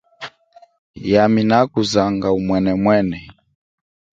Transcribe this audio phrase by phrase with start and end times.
[1.11, 3.19] Yami nakuzanga umwenemwene.